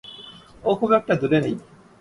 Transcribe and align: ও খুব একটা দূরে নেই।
ও 0.63 0.71
খুব 0.75 0.89
একটা 0.91 1.13
দূরে 1.15 1.39
নেই। 1.43 1.55